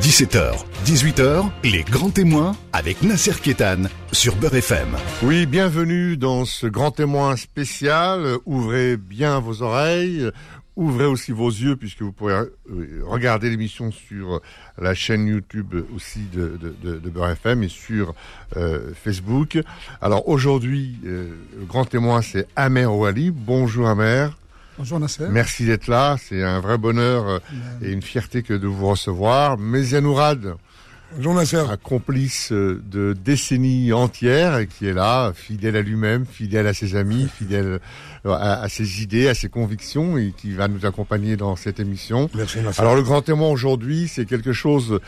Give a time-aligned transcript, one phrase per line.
[0.00, 4.96] 17h, 18h, les grands témoins avec Nasser Kétan sur Beurre FM.
[5.22, 8.38] Oui, bienvenue dans ce grand témoin spécial.
[8.46, 10.30] Ouvrez bien vos oreilles,
[10.74, 14.40] ouvrez aussi vos yeux puisque vous pourrez euh, regarder l'émission sur
[14.78, 18.14] la chaîne YouTube aussi de, de, FM et sur
[18.56, 19.58] euh, Facebook.
[20.00, 21.28] Alors aujourd'hui, euh,
[21.58, 23.30] le grand témoin c'est Amer Ouali.
[23.30, 24.34] Bonjour Amer.
[24.80, 25.24] Bonjour Nasser.
[25.30, 26.16] Merci d'être là.
[26.18, 27.38] C'est un vrai bonheur euh,
[27.82, 29.58] et une fierté que de vous recevoir.
[29.58, 31.58] Bonjour Nasser.
[31.58, 36.72] Un complice euh, de décennies entières et qui est là, fidèle à lui-même, fidèle à
[36.72, 37.78] ses amis, fidèle
[38.24, 42.30] euh, à, ses idées, à ses convictions et qui va nous accompagner dans cette émission.
[42.32, 42.80] Merci Nasser.
[42.80, 44.98] Alors le grand témoin aujourd'hui, c'est quelque chose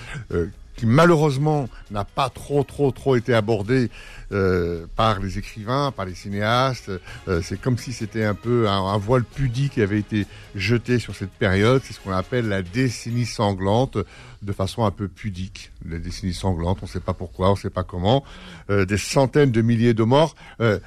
[0.77, 3.91] qui malheureusement n'a pas trop trop trop été abordé
[4.33, 6.91] euh, par les écrivains, par les cinéastes.
[7.29, 11.15] Euh, c'est comme si c'était un peu un, voile pudique qui avait été jeté sur
[11.15, 11.83] cette période.
[11.85, 13.99] C'est ce qu'on appelle la décennie sanglante,
[14.43, 15.71] de façon un peu pudique.
[15.87, 18.25] La décennie sanglante, on ne sait pas pourquoi, on ne sait pas comment.
[18.71, 20.35] Euh, des centaines de milliers de morts.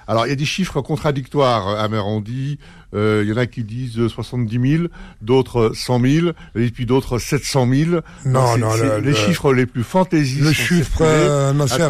[0.08, 1.68] alors il y a des chiffres contradictoires.
[1.80, 2.58] Amérondi,
[2.94, 4.88] il y en a qui disent 70 000,
[5.22, 8.02] d'autres 100 000, et puis d'autres 700 000.
[8.26, 10.42] Non, non, les chiffres les plus fantaisistes.
[10.42, 11.04] Le chiffre,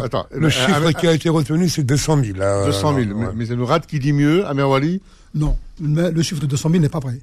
[0.04, 1.30] attends, le chiffre qui a été
[1.68, 2.38] c'est 200 000.
[2.38, 3.32] 200 000.
[3.34, 5.00] Mais Zenourad qui dit mieux, Amer Wali?
[5.34, 7.18] Non, mais le chiffre de 200 000 n'est pas vrai.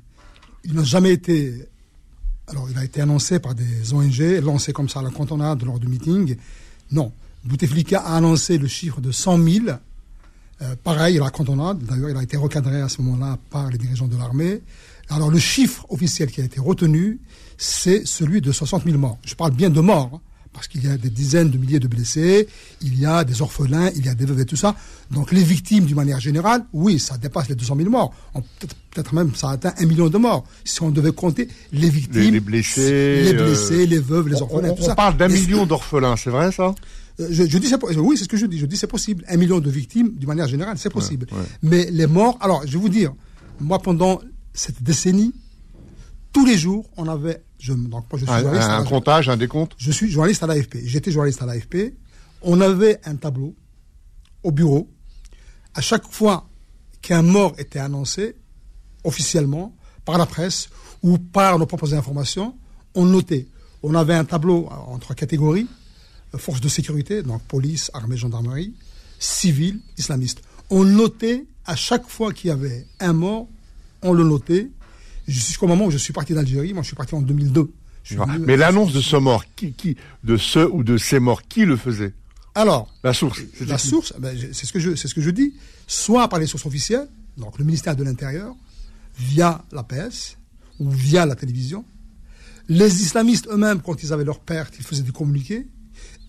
[0.66, 1.68] Il n'a jamais été.
[2.48, 5.80] Alors, il a été annoncé par des ONG, lancé comme ça à la cantonade lors
[5.80, 6.36] du meeting.
[6.92, 7.12] Non.
[7.44, 9.66] Bouteflika a annoncé le chiffre de 100 000.
[10.62, 11.80] Euh, pareil, à la cantonade.
[11.84, 14.62] D'ailleurs, il a été recadré à ce moment-là par les dirigeants de l'armée.
[15.10, 17.20] Alors, le chiffre officiel qui a été retenu,
[17.58, 19.18] c'est celui de 60 000 morts.
[19.26, 20.22] Je parle bien de morts.
[20.54, 22.48] Parce qu'il y a des dizaines de milliers de blessés,
[22.82, 24.76] il y a des orphelins, il y a des veuves et tout ça.
[25.12, 28.14] Donc les victimes, d'une manière générale, oui, ça dépasse les 200 000 morts.
[28.92, 30.46] Peut-être même ça atteint un million de morts.
[30.64, 34.76] Si on devait compter les victimes, les, blessés, les, blessés, les veuves, les orphelins, on,
[34.76, 34.92] tout ça.
[34.94, 36.76] On parle d'un million d'orphelins, c'est vrai ça?
[37.20, 38.58] Euh, je, dis oui, c'est ce que je dis.
[38.58, 39.24] Je dis c'est possible.
[39.28, 41.28] Un million de victimes, d'une manière générale, c'est possible.
[41.62, 43.14] Mais les morts, alors je vais vous dire,
[43.60, 44.22] moi pendant
[44.54, 45.34] cette décennie,
[46.32, 49.74] tous les jours, on avait je, donc je suis un, un comptage, un décompte?
[49.78, 50.80] Je suis journaliste à l'AFP.
[50.84, 51.94] J'étais journaliste à l'AFP.
[52.42, 53.56] On avait un tableau
[54.44, 54.92] au bureau.
[55.74, 56.50] À chaque fois
[57.02, 58.36] qu'un mort était annoncé,
[59.06, 59.74] officiellement,
[60.04, 60.68] par la presse
[61.04, 62.54] ou par nos propres informations,
[62.96, 63.48] on notait.
[63.82, 65.70] On avait un tableau en trois catégories
[66.38, 68.74] forces de sécurité, donc police, armée, gendarmerie,
[69.20, 70.42] civil, islamiste.
[70.70, 73.48] On notait à chaque fois qu'il y avait un mort,
[74.02, 74.70] on le notait
[75.28, 76.74] jusqu'au moment où je suis parti d'Algérie.
[76.74, 77.72] Moi, je suis parti en 2002.
[78.40, 81.78] Mais l'annonce de ce mort, qui, qui, de ce ou de ces morts, qui le
[81.78, 82.14] faisait?
[82.56, 83.42] Alors, la source.
[83.66, 85.54] La source, ben, c'est ce que je, c'est ce que je dis.
[85.88, 87.08] Soit par les sources officielles,
[87.38, 88.56] donc le ministère de l'Intérieur,
[89.18, 90.38] via la PS
[90.80, 91.86] ou via la télévision.
[92.70, 95.68] Les islamistes eux-mêmes, quand ils avaient leur perte, ils faisaient des communiqués.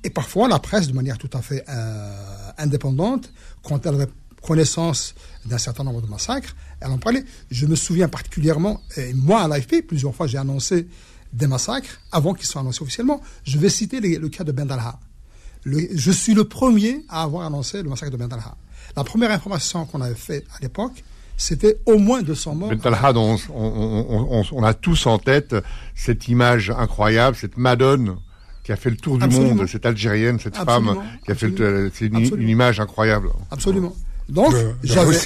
[0.03, 3.32] Et parfois, la presse, de manière tout à fait euh, indépendante,
[3.62, 4.09] quand elle avait
[4.47, 7.25] connaissance d'un certain nombre de massacres, elle en parlait.
[7.50, 10.87] Je me souviens particulièrement, et moi à l'AFP, plusieurs fois j'ai annoncé
[11.32, 13.21] des massacres avant qu'ils soient annoncés officiellement.
[13.44, 14.99] Je vais citer le cas de Bendalha.
[15.65, 18.56] je suis le premier à avoir annoncé le massacre de Bendalha.
[18.97, 21.03] La première information qu'on avait faite à l'époque,
[21.37, 22.71] c'était au moins 200 morts.
[22.71, 25.56] Bendalha, on, on, a tous en tête
[25.94, 28.16] cette image incroyable, cette Madone
[28.62, 31.53] qui a fait le tour du monde, cette Algérienne, cette femme qui a fait
[31.93, 33.28] c'est une, image incroyable.
[33.50, 33.94] Absolument.
[34.29, 35.19] Donc, j'avais.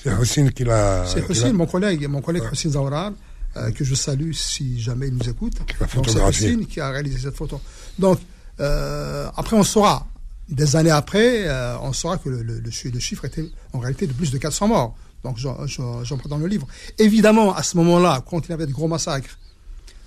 [0.00, 1.04] C'est Hossein qui l'a.
[1.06, 2.70] C'est mon collègue, mon collègue ouais.
[2.70, 3.12] Zawrar,
[3.56, 5.54] euh, que je salue si jamais il nous écoute.
[5.88, 7.60] C'est Hossein qui a réalisé cette photo.
[7.98, 8.20] Donc,
[8.60, 10.06] euh, après, on saura,
[10.48, 14.12] des années après, euh, on saura que le, le, le, chiffre était en réalité de
[14.12, 14.96] plus de 400 morts.
[15.24, 16.66] Donc, j'en prends dans le livre.
[16.98, 19.36] Évidemment, à ce moment-là, quand il y avait de gros massacres,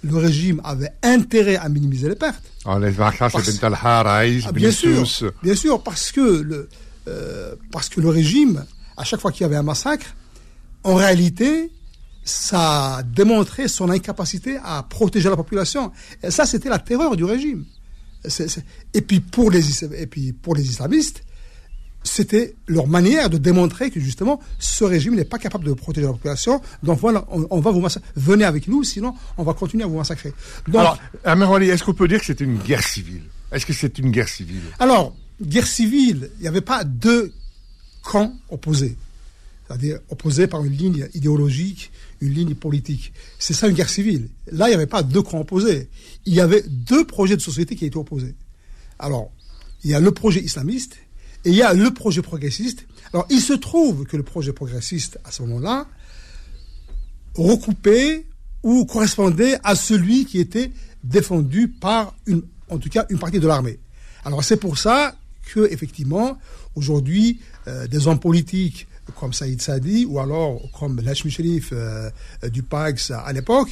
[0.03, 2.43] le régime avait intérêt à minimiser les pertes.
[2.65, 5.05] Ah, les c'est ah, bien sûr,
[5.43, 6.69] bien sûr, parce que le,
[7.07, 8.65] euh, parce que le régime
[8.97, 10.15] à chaque fois qu'il y avait un massacre,
[10.83, 11.71] en réalité,
[12.23, 15.91] ça démontrait son incapacité à protéger la population.
[16.23, 17.65] Et ça, c'était la terreur du régime.
[18.93, 21.23] Et, puis pour les, et puis pour les islamistes,
[22.03, 26.13] c'était leur manière de démontrer que justement ce régime n'est pas capable de protéger la
[26.13, 26.61] population.
[26.83, 28.07] Donc voilà, on, va vous massacrer.
[28.15, 30.33] Venez avec nous, sinon on va continuer à vous massacrer.
[30.67, 33.23] Donc, alors, est-ce qu'on peut dire que c'était une guerre civile?
[33.51, 34.61] Est-ce que c'est une guerre civile?
[34.79, 37.33] Alors, guerre civile, il n'y avait pas deux
[38.03, 38.95] camps opposés.
[39.67, 43.13] C'est-à-dire opposés par une ligne idéologique, une ligne politique.
[43.39, 44.29] C'est ça une guerre civile.
[44.51, 45.89] Là, il n'y avait pas deux camps opposés.
[46.25, 48.35] Il y avait deux projets de société qui étaient opposés.
[48.99, 49.31] Alors,
[49.83, 50.97] il y a le projet islamiste
[51.45, 52.85] et il y a le projet progressiste.
[53.13, 55.87] Alors, il se trouve que le projet progressiste, à ce moment-là,
[57.35, 58.25] recoupait
[58.63, 60.71] ou correspondait à celui qui était
[61.03, 62.15] défendu par
[62.69, 63.79] en tout cas une partie de l'armée.
[64.23, 65.15] Alors c'est pour ça
[65.45, 66.37] que effectivement
[66.75, 68.87] aujourd'hui euh, des hommes politiques
[69.19, 72.09] comme Saïd Sadi ou alors comme Lachmi Sharif euh,
[72.51, 73.69] du PAX à l'époque,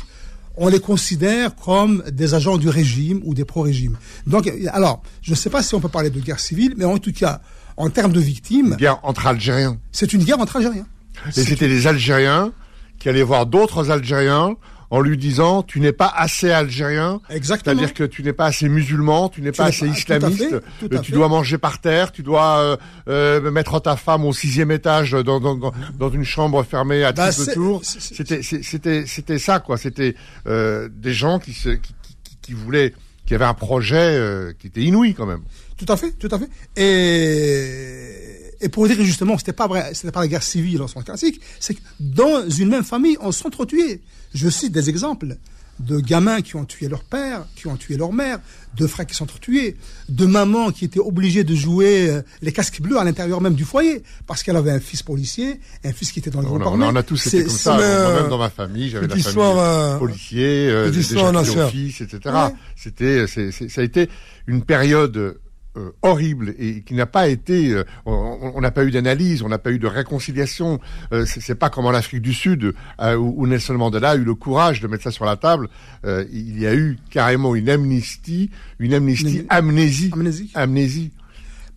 [0.58, 3.98] on les considère comme des agents du régime ou des pro-régimes.
[4.28, 6.98] Donc, alors, je ne sais pas si on peut parler de guerre civile, mais en
[6.98, 7.42] tout cas,
[7.78, 8.72] en termes de victimes.
[8.72, 9.80] Une guerre entre Algériens.
[9.94, 10.88] C'est une guerre entre Algériens.
[11.28, 12.52] Et c'était des Algériens
[13.00, 14.56] qui allaient voir d'autres Algériens
[14.92, 19.30] en lui disant tu n'es pas assez algérien, c'est-à-dire que tu n'es pas assez musulman,
[19.30, 22.78] tu n'es pas assez islamiste, euh, tu dois manger par terre, tu dois euh,
[23.08, 27.32] euh, mettre ta femme au sixième étage dans, dans, dans une chambre fermée à bah,
[27.32, 27.82] triple tour.
[27.84, 29.78] C'était c'était c'était ça quoi.
[29.78, 30.16] C'était
[30.46, 31.94] des gens qui, se, qui,
[32.24, 32.94] qui, qui voulaient
[33.26, 35.42] qui avaient un projet qui était inouï quand même.
[35.78, 36.50] Tout à fait, tout à fait.
[36.76, 41.04] Et, et pour dire justement c'était pas vrai, c'était pas la guerre civile en sens
[41.04, 44.02] classique, c'est que dans une même famille, on s'entretuait.
[44.34, 45.38] Je cite des exemples
[45.80, 48.40] de gamins qui ont tué leur père, qui ont tué leur mère,
[48.76, 49.78] de frères qui sont tués,
[50.10, 53.64] de mamans qui étaient obligées de jouer euh, les casques bleus à l'intérieur même du
[53.64, 56.86] foyer, parce qu'elle avait un fils policier, un fils qui était dans le groupe armé.
[56.90, 57.76] On a tous été comme ça.
[57.76, 61.02] Moi-même dans ma famille, j'avais la famille euh, policier, euh, des
[61.70, 62.36] fils, etc.
[62.76, 64.10] C'était, ça a été
[64.48, 65.40] une période
[65.80, 69.60] euh, horrible et qui n'a pas été, euh, on n'a pas eu d'analyse, on n'a
[69.60, 70.80] pas eu de réconciliation.
[71.14, 74.82] Euh, c'est pas comme en Afrique du Sud où, Nelson Mandela a eu le courage
[74.82, 75.70] de mettre ça sur la table.
[76.06, 81.12] il y a eu carrément une amnistie, une amnistie, amnésie, amnésie, amnésie.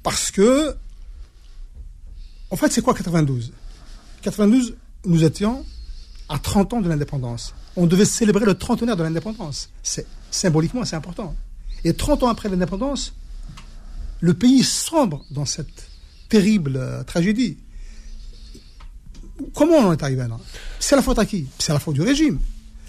[0.02, 0.75] Parce que,
[2.50, 3.52] en fait, c'est quoi 92
[4.22, 5.64] 92, nous étions
[6.28, 7.54] à 30 ans de l'indépendance.
[7.76, 9.70] On devait célébrer le trentenaire de l'indépendance.
[9.82, 11.34] C'est symboliquement, c'est important.
[11.84, 13.14] Et 30 ans après l'indépendance,
[14.22, 15.90] le pays sombre dans cette
[16.28, 17.58] terrible euh, tragédie.
[19.54, 20.38] Comment on en est arrivé là?
[20.78, 21.48] C'est la faute à qui?
[21.58, 22.38] C'est la faute du régime.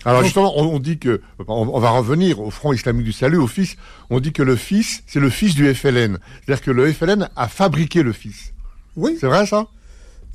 [0.06, 3.78] Alors justement, on, dit que, on, va revenir au Front islamique du salut, au fils,
[4.10, 6.20] on dit que le fils, c'est le fils du FLN.
[6.46, 8.54] C'est-à-dire que le FLN a fabriqué le fils.
[8.96, 9.18] Oui.
[9.20, 9.68] C'est vrai ça?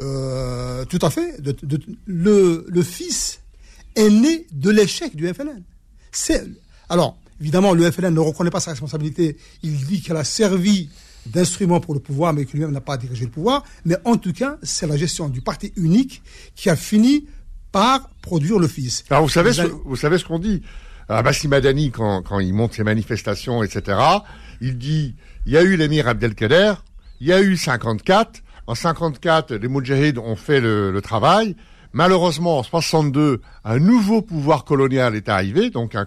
[0.00, 1.36] Euh, Tout à fait.
[2.06, 3.40] le, le fils
[3.94, 5.62] est né de l'échec du FLN.
[6.12, 6.44] C'est,
[6.88, 9.37] alors, Évidemment, le FLN ne reconnaît pas sa responsabilité.
[9.62, 10.88] Il dit qu'elle a servi
[11.26, 13.64] d'instrument pour le pouvoir, mais que lui-même n'a pas dirigé le pouvoir.
[13.85, 16.23] Mais en tout cas, c'est la gestion du parti unique
[16.55, 17.26] qui a fini
[17.70, 19.05] par produire le fils.
[19.11, 20.62] Alors vous savez, ce, vous savez ce qu'on dit?
[21.08, 23.99] Abassi Madani, quand, quand il monte ses manifestations, etc.,
[24.61, 25.14] il dit,
[25.46, 26.75] il y a eu l'émir Abdelkader,
[27.20, 31.56] il y a eu 54, en 54, les Moudjahids ont fait le, le travail,
[31.93, 36.06] Malheureusement, en 62, un nouveau pouvoir colonial est arrivé, donc un,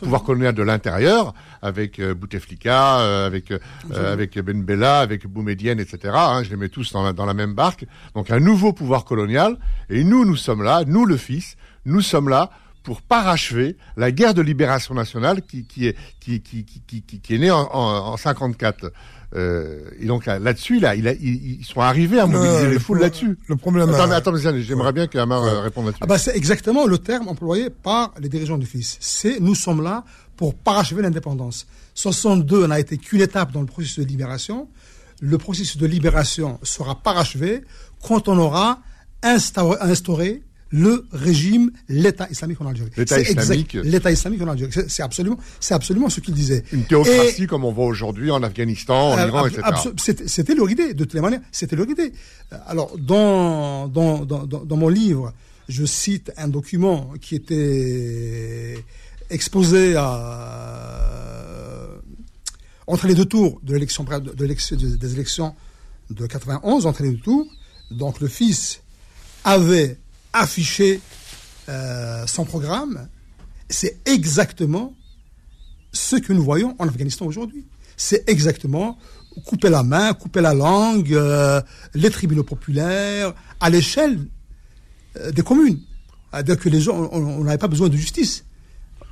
[0.00, 1.32] pouvoir colonial de l'intérieur,
[1.62, 3.58] avec euh, Bouteflika, euh, avec euh,
[4.12, 6.14] avec Ben Bella, avec Boumedienne, etc.
[6.14, 7.86] Hein, je les mets tous dans la, dans la même barque.
[8.14, 9.58] Donc un nouveau pouvoir colonial.
[9.90, 12.50] Et nous, nous sommes là, nous le fils, nous sommes là
[12.82, 17.38] pour parachever la guerre de libération nationale qui, qui est qui, qui, qui, qui, est
[17.38, 18.92] née en, en, en 54.
[19.34, 23.38] Euh, et donc là-dessus, là, il a, ils, sont arrivés à mobiliser les foules là-dessus.
[23.46, 23.88] Le problème.
[23.90, 26.02] Attends, mais attends, j'aimerais bien qu'Amar euh, réponde là-dessus.
[26.02, 28.98] Ah bah c'est exactement le terme employé par les dirigeants du FIS.
[29.00, 30.04] C'est nous sommes là
[30.36, 31.66] pour parachever l'indépendance.
[31.94, 34.68] 62 n'a été qu'une étape dans le processus de libération.
[35.20, 37.62] Le processus de libération sera parachevé
[38.02, 38.80] quand on aura
[39.22, 40.42] instauré, instauré
[40.72, 42.90] le régime, l'État islamique en Algérie.
[42.96, 43.74] L'État islamique.
[43.74, 44.72] L'État islamique en Algérie.
[44.88, 46.64] C'est absolument, c'est absolument ce qu'il disait.
[46.72, 49.62] Une théocratie comme on voit aujourd'hui en Afghanistan, en euh, Iran, etc.
[50.26, 51.42] C'était leur idée, de toutes les manières.
[51.52, 52.12] C'était leur idée.
[52.52, 55.34] Euh, alors, dans, dans, dans, dans mon livre,
[55.68, 58.82] je cite un document qui était
[59.28, 61.02] exposé à,
[62.86, 65.54] entre les deux tours de l'élection, de l'élection, des élections
[66.08, 67.46] de 91, entre les deux tours.
[67.90, 68.80] Donc, le fils
[69.44, 69.98] avait
[70.32, 71.00] afficher
[71.68, 73.08] euh, son programme,
[73.68, 74.94] c'est exactement
[75.92, 77.66] ce que nous voyons en Afghanistan aujourd'hui.
[77.96, 78.98] C'est exactement
[79.46, 81.60] couper la main, couper la langue, euh,
[81.94, 84.18] les tribunaux populaires, à l'échelle
[85.18, 85.80] euh, des communes.
[86.32, 88.44] C'est-à-dire que les gens, on n'avait pas besoin de justice.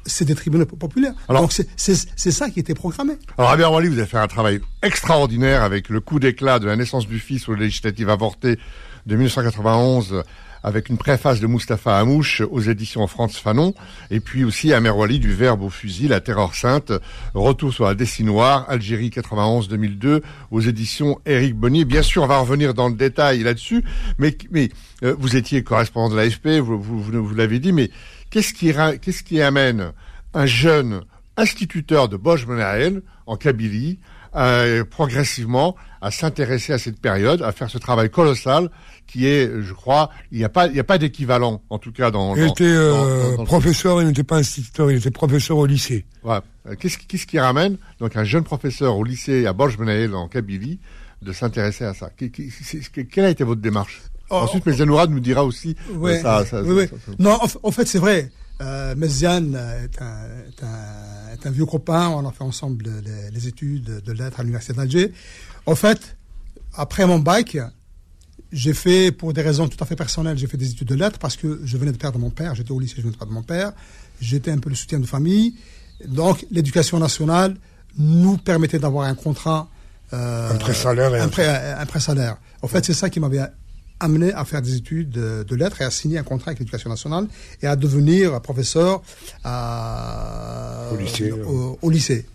[0.06, 1.12] C'est des tribunaux populaires.
[1.28, 3.14] Alors, Donc c'est ça qui était programmé.
[3.36, 6.76] Alors Abir Wali, vous avez fait un travail extraordinaire avec le coup d'éclat de la
[6.76, 8.58] naissance du fils aux législatives avortées
[9.04, 10.22] de 1991
[10.62, 13.74] avec une préface de Mustapha Hamouche aux éditions France Fanon,
[14.10, 16.92] et puis aussi à Merwali du Verbe au fusil, la terreur sainte,
[17.34, 21.84] retour sur la Dessinoire, Algérie 91-2002, aux éditions Éric Bonnier.
[21.84, 23.84] Bien sûr, on va revenir dans le détail là-dessus,
[24.18, 24.36] mais,
[25.02, 27.90] euh, vous étiez correspondant de l'AFP, vous, vous, vous, l'avez dit, mais
[28.30, 29.92] qu'est-ce qui, qu'est-ce qui amène
[30.34, 31.02] un jeune
[31.36, 32.46] instituteur de Bosch
[33.26, 33.98] en Kabylie
[34.36, 38.70] euh, progressivement à s'intéresser à cette période, à faire ce travail colossal
[39.06, 41.92] qui est, je crois, il n'y a pas, il y a pas d'équivalent, en tout
[41.92, 42.36] cas dans.
[42.36, 45.56] Il dans- était euh, dans- dans le- professeur, il n'était pas instituteur, il était professeur
[45.58, 46.04] au lycée.
[46.22, 46.38] Ouais.
[46.68, 50.14] Euh, Qu'est-ce qui- qu'est-ce qui ramène donc un jeune professeur au lycée à Borj Benaïl
[50.14, 50.78] en Kabylie
[51.22, 52.10] de s'intéresser à ça?
[52.16, 54.00] Quelle a été votre démarche?
[54.32, 54.84] Oh, Ensuite, M.
[54.84, 55.74] Nourad nous dira aussi.
[55.90, 58.30] euh, Ouais, ça, ça- oui, ça- Non, en fait, c'est vrai.
[58.60, 60.16] Euh, Meziane est un,
[60.48, 62.08] est, un, est un vieux copain.
[62.08, 65.12] On a fait ensemble les, les études de lettres à l'université d'Alger.
[65.66, 66.16] En fait,
[66.74, 67.56] après mon bac,
[68.52, 71.18] j'ai fait, pour des raisons tout à fait personnelles, j'ai fait des études de lettres
[71.18, 72.54] parce que je venais de perdre mon père.
[72.54, 73.72] J'étais au lycée, je venais de perdre mon père.
[74.20, 75.54] J'étais un peu le soutien de famille.
[76.06, 77.56] Donc, l'éducation nationale
[77.96, 79.68] nous permettait d'avoir un contrat.
[80.12, 82.36] Euh, Un pré-salaire un pré- un pré-salaire.
[82.62, 83.40] En fait, c'est ça qui m'avait
[84.00, 86.90] amené à faire des études de, de lettres et à signer un contrat avec l'éducation
[86.90, 87.26] nationale
[87.62, 89.02] et à devenir professeur
[89.44, 92.26] à- Au lycée, au, au lycée.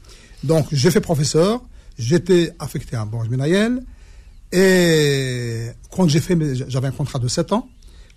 [0.43, 1.62] Donc, j'ai fait professeur,
[1.98, 3.81] j'étais affecté à Borges Benayel
[4.51, 6.38] et quand j'ai fait,
[6.69, 7.67] j'avais un contrat de 7 ans.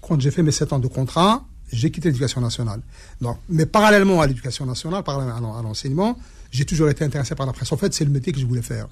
[0.00, 2.80] Quand j'ai fait mes 7 ans de contrat, j'ai quitté l'éducation nationale.
[3.20, 6.18] Donc, mais parallèlement à l'éducation nationale, parallèlement à l'en- à l'enseignement,
[6.50, 7.72] j'ai toujours été intéressé par la presse.
[7.72, 8.88] En fait, c'est le métier que je voulais faire.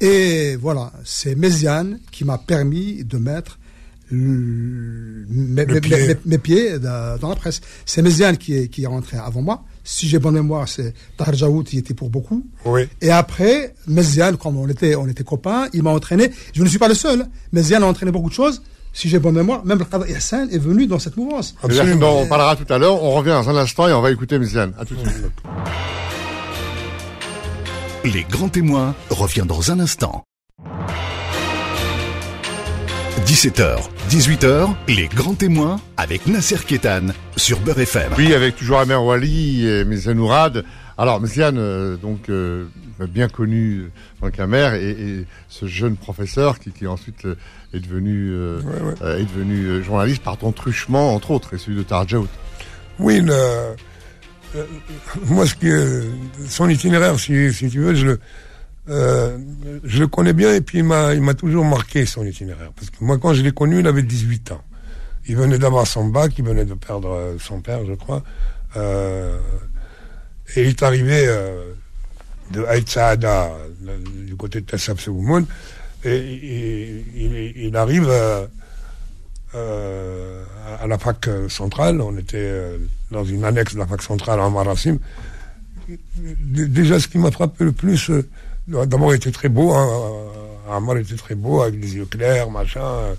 [0.00, 3.58] Et voilà, c'est Méziane qui m'a permis de mettre
[4.16, 6.06] mes, Le mes- pied.
[6.08, 7.60] mes- mes pieds da- dans la presse.
[7.86, 9.64] C'est Méziane qui est, qui est rentré avant moi.
[9.84, 12.46] Si j'ai bonne mémoire, c'est Tahar Jaout, il était pour beaucoup.
[12.64, 12.82] Oui.
[13.00, 16.30] Et après, Méziane, comme on était, on était copains, il m'a entraîné.
[16.52, 17.26] Je ne suis pas le seul.
[17.52, 18.62] Méziane a entraîné beaucoup de choses.
[18.94, 21.54] Si j'ai bonne mémoire, même le Qadr Hassan est venu dans cette mouvance.
[21.62, 22.20] Absolument.
[22.20, 23.02] on parlera tout à l'heure.
[23.02, 24.74] On revient dans un instant et on va écouter Méziane.
[24.78, 25.14] À tout de suite.
[28.04, 30.24] Les grands témoins revient dans un instant.
[33.36, 33.78] 17h,
[34.10, 38.12] 18h, les grands témoins avec Nasser Kétan sur Beurre FM.
[38.18, 40.64] Oui, avec toujours Amer Wali et Méziane Ourad.
[40.98, 42.66] Alors, Méziane, euh, donc, euh,
[43.08, 47.36] bien connu euh, dans le Camer, et, et ce jeune professeur qui, qui ensuite euh,
[47.72, 48.94] est devenu, euh, Ouais, ouais.
[49.00, 52.28] euh, est devenu euh, journaliste par ton truchement, entre autres, et celui de Tarjaout.
[52.98, 53.74] Oui, le- euh,
[55.24, 56.02] moi, ce qui est,
[56.50, 58.20] son itinéraire, si, si tu veux, je le,
[58.88, 59.38] euh,
[59.84, 62.72] je le connais bien et puis il m'a, toujours marqué son itinéraire.
[62.74, 64.62] Parce que moi, quand je l'ai connu, il avait 18 ans.
[65.28, 68.24] Il venait d'avoir son bac, il venait de perdre euh, son père, je crois.
[68.76, 69.38] Euh,
[70.56, 71.26] et il est arrivé
[72.50, 73.52] de Haït Saada,
[74.26, 75.46] du côté de Tassab Soumoun,
[76.04, 78.10] et, il, arrive
[79.54, 82.02] à la fac centrale.
[82.02, 82.78] On était
[83.10, 84.98] dans une annexe de la fac centrale en Marassim.
[86.18, 88.10] Déjà, ce qui m'a frappé le plus,
[88.72, 89.72] d'abord, il était très beau.
[89.72, 89.88] Hein,
[90.98, 92.80] était très beau, avec des yeux clairs, machin.
[92.82, 93.14] euh,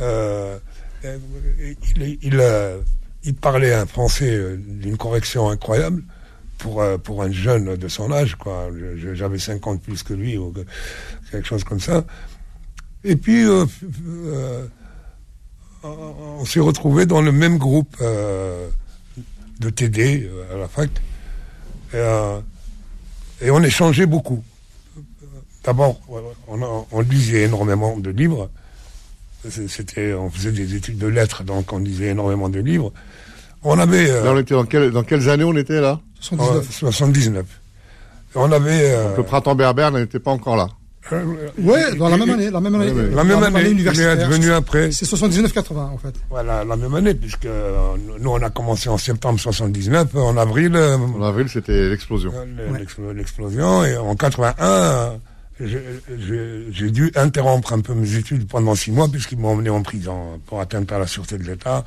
[0.00, 0.58] euh,
[1.04, 2.80] euh,
[3.24, 6.02] il parlait un français d'une correction incroyable
[6.58, 8.36] pour, pour un jeune de son âge.
[8.36, 8.68] quoi.
[9.14, 10.64] J'avais 50 plus que lui, ou que-
[11.30, 12.04] quelque chose comme ça.
[13.04, 13.44] Et puis,
[15.84, 20.90] on s'est retrouvés dans le même groupe de TD à la fac.
[21.94, 24.42] Et on échangeait beaucoup.
[25.64, 26.00] D'abord,
[26.48, 28.50] on, a- on lisait énormément de livres.
[29.68, 32.92] C'était, on faisait des études de lettres, donc on lisait énormément de livres.
[33.64, 36.20] On avait euh, Là, on était dans, quel- dans quelles années on était là euh,
[36.20, 36.70] 79.
[36.70, 37.44] 79.
[38.34, 40.68] On avait euh, Le printemps berbère n'était pas encore là.
[41.12, 41.24] euh,
[41.58, 42.92] Ouais, dans la même année, la même année.
[42.92, 44.26] Ouais, euh, la même année, il est universitaire.
[44.26, 44.90] advenu après.
[44.92, 46.14] C'est 79-80 en fait.
[46.30, 50.74] Voilà, la même année, puisque euh, nous on a commencé en septembre 79, en avril,
[50.76, 52.30] euh, En avril, c'était l'explosion.
[52.30, 52.78] Ouais.
[52.78, 55.10] l'explo- l'explosion, et en 81, euh,
[55.66, 60.40] j'ai- dû interrompre un peu mes études pendant six mois, puisqu'ils m'ont emmené en prison
[60.46, 61.84] pour atteinte à la sûreté de l'État.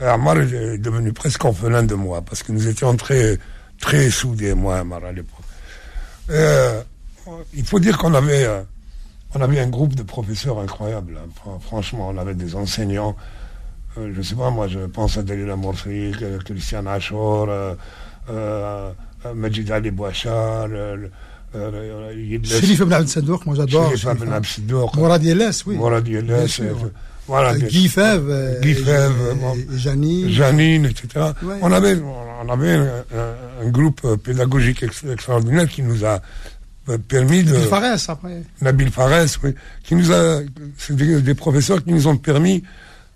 [0.00, 3.38] Et Amar est devenu presque orphelin de moi, parce que nous étions très,
[3.80, 5.44] très soudés, moi et Amar, à l'époque.
[6.30, 6.82] Euh,
[7.54, 8.62] il faut dire qu'on avait, euh,
[9.34, 11.18] on avait un groupe de professeurs incroyables.
[11.18, 11.28] hein.
[11.36, 13.14] Fran- Franchement, on avait des enseignants.
[13.98, 16.84] Euh, je sais pas, moi, je pense à Dalila Morfi, euh, Christian
[18.28, 18.92] euh,
[19.34, 20.68] Majid Ali Bouachar,
[21.54, 23.96] euh, Yidles- Sherif Ibn Abd Sadouk, moi j'adore.
[23.96, 24.32] Sherif, Ibn.
[24.32, 25.76] Absidour, Mourad Yeles, oui.
[25.76, 26.30] Mourad Yeles,
[26.60, 26.72] euh,
[27.26, 28.26] voilà, Euh, Guy Fèvre.
[28.30, 29.54] euh, Guy Fèvre, et- bon.
[29.54, 30.28] et Janine.
[30.30, 31.26] Janine, etc.
[31.42, 31.56] Ouais.
[31.62, 31.96] On avait,
[32.44, 32.86] on avait un,
[33.64, 36.20] un- groupe euh, pédagogique ex- extraordinaire qui nous a
[36.88, 37.52] euh, permis de...
[37.52, 38.42] Bill Fares après.
[38.62, 39.54] Nabil Fares, oui,
[39.84, 40.40] qui nous a,
[40.78, 42.62] c'est des, des professeurs qui nous ont permis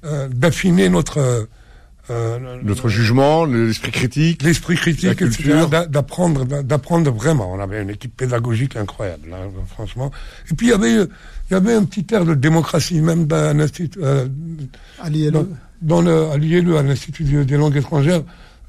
[0.04, 1.48] euh, d'affiner notre
[2.10, 4.42] euh, euh, Notre jugement, l'esprit critique.
[4.42, 5.68] l'esprit critique, la etc., culture.
[5.68, 7.52] d'a- d'apprendre, d'a- d'apprendre vraiment.
[7.52, 10.10] On avait une équipe pédagogique incroyable, hein, franchement.
[10.50, 13.56] Et puis il y avait, il y avait un petit air de démocratie même dans
[13.56, 14.26] l'institut, euh,
[15.30, 15.46] dans,
[15.82, 18.22] dans le, à l'IELE, à l'Institut des langues étrangères.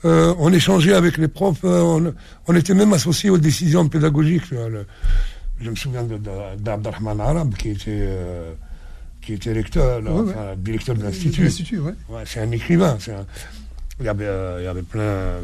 [0.06, 2.13] Euh, on échangeait avec les profs, euh, on,
[2.48, 4.51] on était même associés aux décisions pédagogiques.
[4.51, 4.86] le-
[5.62, 6.04] je me souviens
[6.60, 8.51] d'Abdelrahman Arab, qui était, euh,
[9.25, 10.01] qui était recteur,
[10.58, 11.50] directeur de l'Institut.
[12.25, 12.98] c'est un écrivain.
[14.00, 14.29] il, y avait,
[14.60, 15.39] il y avait plein,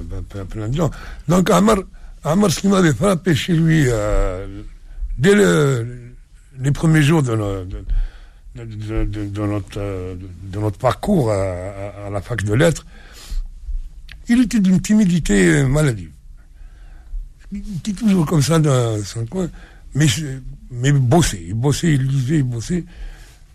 [0.49, 0.91] plein, de gens.
[1.27, 1.77] Donc, Amar,
[2.23, 3.85] Amar ce qui m'avait frappé chez lui,
[5.17, 5.35] dès
[6.59, 7.31] les premiers jours de,
[8.55, 12.85] de, notre, de notre parcours à, la fac de lettres,
[14.27, 16.11] il était d'une timidité maladive.
[17.51, 19.49] Il était toujours comme ça dans son coin,
[19.95, 20.05] mais,
[20.69, 22.85] mais bossait, il bossait, il lisait, il bossait.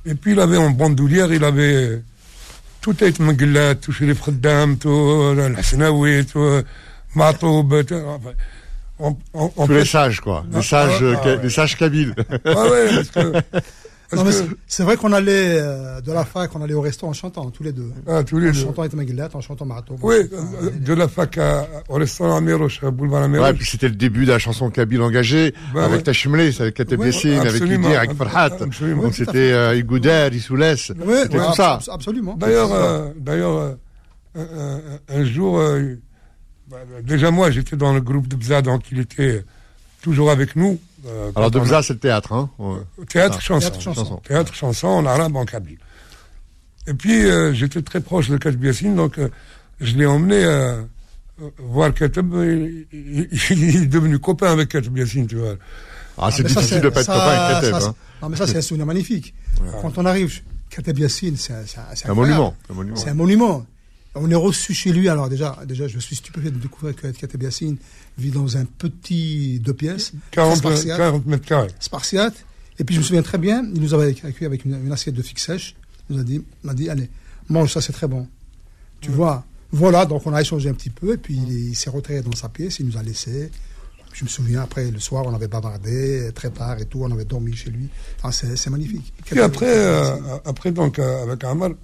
[0.07, 2.01] Et puis il avait en bandoulière, il avait
[2.81, 6.63] tout est Mglat, tout chez les Freddam, tout euh, la Senaoui, tout euh,
[7.17, 7.75] Matoub,
[8.99, 10.45] on, on, tous les sages, quoi.
[10.51, 12.15] Les ah, sages, ah, euh, ah, les sages kabyles.
[12.45, 13.33] Ah ouais, parce que
[14.67, 17.63] c'est vrai qu'on allait euh, de la fac, on allait au resto en chantant tous
[17.63, 17.91] les deux.
[18.07, 18.59] Ah, tous les en deux.
[18.59, 19.97] chantant Etmaguillat, en chantant Marato.
[20.03, 23.49] Oui, euh, de la fac à, au restaurant Améroche, à boulevard Améroche.
[23.49, 26.03] Ouais, puis c'était le début de la chanson kabyle engagée, bah, avec ouais.
[26.03, 28.51] Tachemlé, avec Kateb Yassine, avec Idir, avec Farhat.
[28.51, 28.75] Donc
[29.15, 31.79] c'était euh, Igouder, ouais, c'était tout ça.
[31.89, 32.35] Absolument.
[32.35, 33.77] D'ailleurs, euh, d'ailleurs,
[34.37, 35.63] euh, un, jour,
[36.69, 39.45] bah, déjà moi, j'étais dans le groupe de Bza, donc il était
[40.03, 40.79] toujours avec nous.
[41.07, 42.51] Euh, Alors de Bza, c'est le théâtre, hein
[43.09, 43.71] Théâtre, chanson.
[43.71, 44.17] Théâtre, chanson.
[44.27, 45.79] Théâtre, chanson, en arabe, en kabyle.
[46.87, 49.29] Et puis, euh, j'étais très proche de Katb donc euh,
[49.81, 50.45] je l'ai emmené
[51.59, 52.35] voir Katb.
[52.35, 54.99] Il, il, est devenu copain avec Katb
[55.29, 55.57] tu vois.
[56.19, 57.83] Ah, c'est ah, difficile de pas être copain avec Katb.
[57.83, 57.95] Hein.
[58.23, 59.35] Non, mais ça, c'est un souvenir magnifique.
[59.83, 61.65] Quand on arrive, Katb Yassine, c'est un,
[62.11, 62.57] un, monument.
[62.95, 63.67] C'est un monument.
[64.17, 65.09] On est reçu chez lui.
[65.09, 67.77] Alors déjà, déjà, je suis stupéfait de découvrir que Kateb Yassine
[68.19, 70.13] vit dans un petit deux pièces.
[70.33, 71.71] 40, 40 mètres carrés.
[71.79, 72.35] Spartiate.
[72.79, 75.23] Et puis je me souviens très bien, il nous avait accueilli avec une, assiette de
[75.23, 75.75] figue sèche.
[76.09, 77.09] Il nous a dit, m'a dit, allez,
[77.49, 78.29] mange ça, c'est très bon.
[79.01, 79.45] Tu vois.
[79.73, 82.49] Voilà, donc on a échangé un petit peu, et puis il, s'est retiré dans sa
[82.49, 83.51] pièce, il nous a laissé.
[84.13, 87.25] Je me souviens, après, le soir, on avait bavardé très tard et tout, on avait
[87.25, 87.89] dormi chez lui.
[88.31, 89.13] c'est magnifique.
[89.35, 91.75] Et après, euh, après donc, euh, avec Amal,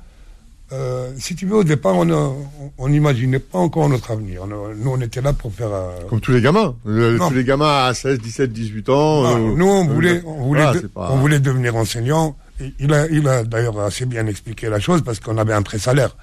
[0.72, 4.46] euh, si tu veux, au départ, on n'imaginait pas encore notre avenir.
[4.46, 5.72] nous, on était là pour faire...
[5.72, 6.74] Euh, Comme tous les gamins.
[6.84, 9.26] tous les gamins à 16, 17, 18 ans.
[9.26, 12.36] Euh, nous, on voulait, on voulait, on voulait devenir enseignant.
[12.78, 16.16] Il a, il a d'ailleurs assez bien expliqué la chose parce qu'on avait un pré-salaire.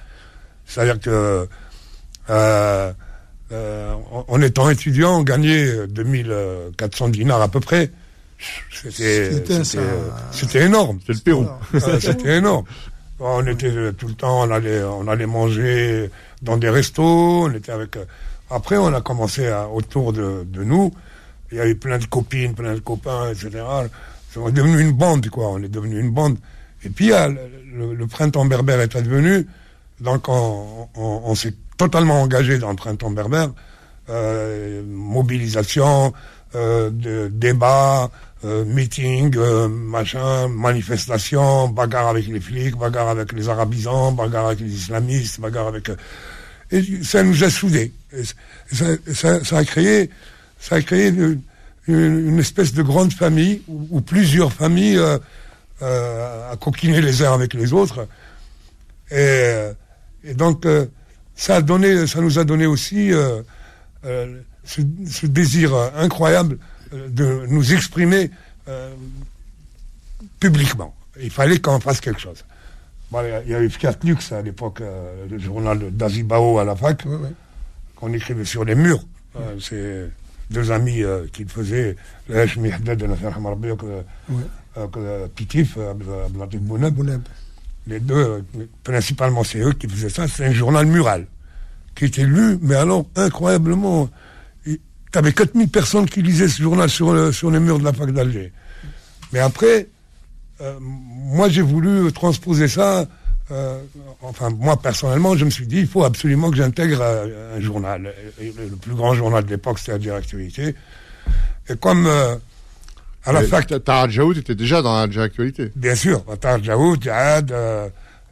[0.66, 1.46] C'est-à-dire que,
[3.50, 7.90] en étant étudiant, on gagnait 2400 dinars à peu près.
[8.72, 10.98] C'était énorme.
[11.00, 11.46] C'était le Pérou.
[12.00, 12.64] C'était énorme.
[13.20, 17.72] On était tout le temps, on allait, on allait manger dans des restos, on était
[17.72, 17.96] avec.
[17.96, 18.04] Euh,
[18.50, 20.92] après, on a commencé autour de, nous.
[21.52, 23.62] Il y avait plein de copines, plein de copains, etc.
[24.36, 25.50] On est devenu une bande, quoi.
[25.50, 26.36] On est devenu une bande.
[26.82, 29.46] Et puis, le, printemps berbère est advenu.
[30.00, 33.50] Donc, on, s'est totalement engagé dans le printemps berbère.
[34.08, 36.12] Euh, mobilisation,
[36.56, 38.10] euh, de, débat,
[38.44, 44.60] euh, meeting, euh, machin, manifestation, bagarre avec les flics, bagarre avec les arabisants, bagarre avec
[44.60, 45.90] les islamistes, bagarre avec...
[45.90, 45.96] Euh,
[46.70, 47.92] et ça nous a soudés.
[48.72, 50.08] Ça, ça, ça, a créé,
[50.58, 51.12] ça a créé
[51.88, 55.18] une, espèce de grande famille, où, plusieurs familles euh,
[55.82, 58.06] euh, à coquiner les uns avec les autres.
[59.10, 59.66] Et,
[60.22, 60.64] et donc,
[61.34, 63.10] ça, a donné, ça nous a donné aussi
[64.02, 66.58] ce, ce, désir incroyable
[66.92, 68.30] de nous exprimer
[68.68, 68.94] euh,
[70.38, 70.94] publiquement.
[71.20, 72.44] Il fallait qu'on fasse quelque chose.
[73.12, 77.04] il y avait Fiat Lux à l'époque, euh, le journal d'Azibao à la fac,
[77.96, 79.02] qu'on écrivait sur les murs.
[79.36, 80.10] Euh, c'est
[80.50, 81.96] deux amis qui le faisaient,
[82.28, 83.16] le Mihdad de la
[85.34, 87.22] Pitif, Bouneb.
[87.86, 88.44] Les deux,
[88.84, 91.26] principalement c'est eux qui faisaient ça, c'est un journal mural,
[91.94, 94.10] qui était lu, mais alors incroyablement
[95.12, 98.10] tu avais 4000 personnes qui lisaient ce journal sur, sur les murs de la fac
[98.12, 98.52] d'Alger.
[99.32, 99.88] Mais après,
[100.60, 103.06] euh, moi j'ai voulu transposer ça.
[103.50, 103.80] Euh,
[104.22, 108.12] enfin, moi personnellement, je me suis dit, il faut absolument que j'intègre euh, un, journal.
[108.40, 110.74] le, plus grand journal de l'époque, c'était la Directualité.
[111.68, 112.08] Et comme
[113.24, 113.72] à la fac.
[113.84, 115.72] Tahar Jaoud était déjà dans la Directualité.
[115.76, 117.54] Bien sûr, Tahar Jaoud, Jahad.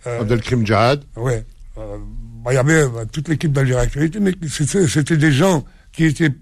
[0.04, 1.02] Abdelkrim Jahad.
[1.16, 1.32] Oui.
[1.76, 6.32] Bah, il y avait toute l'équipe de la Directualité, mais c'était des gens qui étaient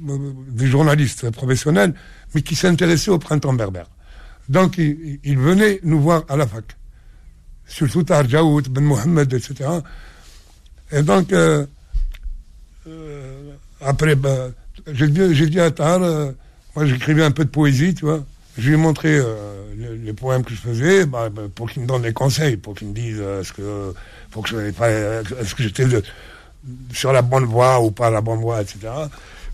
[0.00, 1.94] des journalistes professionnels,
[2.34, 3.86] mais qui s'intéressaient au printemps berbère.
[4.48, 6.64] Donc, ils, venaient nous voir à la fac.
[7.66, 9.68] Surtout Tarjaout, Ben Mohamed, etc.
[10.92, 11.64] Et donc, euh,
[12.88, 14.52] euh, après, ben,
[14.92, 16.32] j'ai dit à Tar, euh,
[16.74, 18.24] moi j'écrivais un peu de poésie, tu vois.
[18.58, 19.20] Je lui ai montré
[19.76, 22.88] les, poèmes que je faisais bah, bah, pour qu'il me donne des conseils, pour qu'il
[22.88, 23.94] me dise est-ce que
[24.36, 25.84] est-ce que j'étais
[26.92, 28.88] sur la bonne voie ou pas la bonne voie, etc.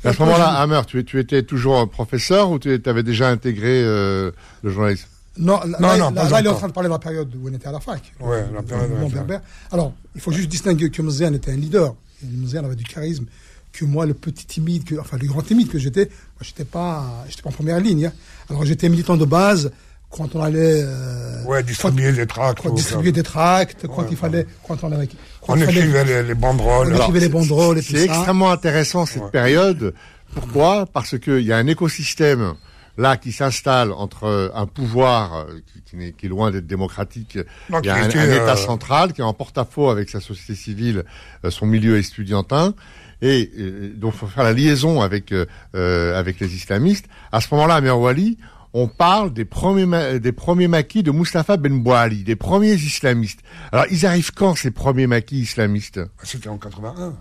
[0.07, 4.31] À ce moment-là, Hammer, tu, tu, étais toujours professeur ou tu avais déjà intégré euh,
[4.63, 5.09] le journalisme?
[5.39, 7.49] Non, là, non, non, là, il est en train de parler de la période où
[7.49, 8.01] on était à la fac.
[8.21, 9.41] Oui, la période où Berbère.
[9.71, 11.95] Alors, il faut juste distinguer que Mzéan était un leader.
[12.23, 13.27] Et Mzéan avait du charisme.
[13.73, 17.25] Que moi, le petit timide, que, enfin, le grand timide que j'étais, moi, j'étais pas,
[17.29, 18.07] j'étais pas en première ligne.
[18.07, 18.13] Hein.
[18.49, 19.71] Alors, j'étais militant de base
[20.11, 20.83] quand on allait.
[20.83, 22.63] Euh, ouais, distribuer des tracts.
[22.63, 24.47] Quand, distribuer des tracts, quand il fallait.
[24.67, 25.09] Quand on avait.
[25.49, 26.95] on écrivait les, les, banderoles.
[26.95, 27.99] On écrivait les banderoles et tout ça.
[27.99, 29.95] C'est extrêmement intéressant cette période.
[30.35, 30.87] Pourquoi?
[30.87, 32.55] Parce qu'il y a un écosystème
[32.99, 37.39] là qui s'installe entre un pouvoir euh, qui, qui, qui est loin d'être démocratique,
[37.69, 41.05] il y a un, État euh, central qui est en porte-à-faux avec sa société civile,
[41.45, 42.75] euh, son milieu estudiantin,
[43.23, 43.51] et,
[43.95, 45.33] donc il faut faire la liaison avec
[45.73, 47.07] avec les islamistes.
[47.33, 48.37] À ce moment-là, à Merwali,
[48.79, 53.41] on parle des premiers des premiers maquis de Mustafa Ben Bouali, des premiers islamistes.
[53.73, 55.99] Alors ils arrivent quand ces premiers maquis islamistes?
[56.23, 57.17] C'était en 81.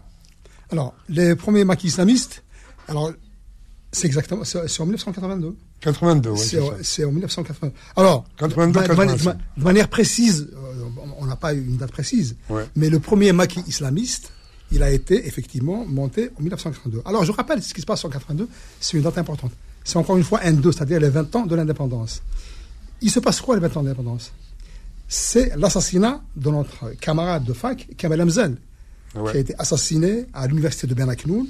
[0.72, 2.44] Alors les premiers maquis islamistes,
[2.89, 3.13] alors
[3.94, 5.56] c'est exactement, c'est en 1982.
[5.80, 6.39] 82, oui.
[6.82, 7.74] C'est en 1982.
[7.96, 10.84] Alors, 82, de, manière précise, euh,
[11.18, 12.36] on n'a pas une date précise,
[12.76, 14.34] mais le premier maquis islamiste,
[14.72, 17.04] il a été effectivement monté en 1982.
[17.06, 18.50] Alors, je rappelle ce qui se passe en 82,
[18.82, 19.52] c'est une date importante.
[19.86, 22.21] C'est encore une fois N2, c'est-à-dire les 20 ans de l'indépendance.
[23.02, 24.34] Il se passe quoi les 20 ans de l'indépendance
[25.08, 28.58] C'est l'assassinat de notre camarade de fac, Kamel Amzel,
[29.13, 31.48] qui a été assassiné à l'université de Bernaknoun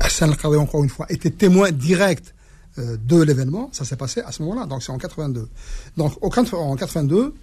[0.00, 2.34] Hassan al encore une fois, était témoin direct
[2.78, 3.70] euh, de l'événement.
[3.72, 5.48] Ça s'est passé à ce moment-là, donc c'est en 82.
[5.96, 7.34] Donc en 82,